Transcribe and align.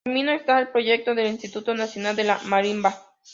En 0.03 0.13
camino, 0.13 0.31
está 0.31 0.57
el 0.59 0.69
proyecto 0.69 1.13
del 1.13 1.27
Instituto 1.27 1.75
Nacional 1.75 2.15
de 2.15 2.23
la 2.23 2.39
Marimba. 2.45 3.05